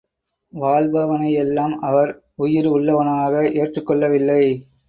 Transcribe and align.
வாழ்பவனை 0.53 1.33
எல்லாம் 1.33 1.79
அவர் 1.79 2.11
உயிர் 2.35 2.67
உள்ளவனாக 2.67 3.49
ஏற்றுக் 3.53 3.85
கொள்ளவில்லை. 3.85 4.43